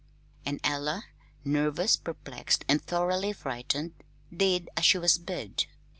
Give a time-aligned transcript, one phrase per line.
[0.47, 1.03] And Ella,
[1.45, 3.93] nervous, perplexed, and thoroughly frightened,
[4.35, 5.67] did as she was bid.